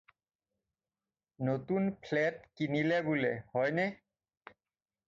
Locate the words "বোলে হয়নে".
3.07-3.85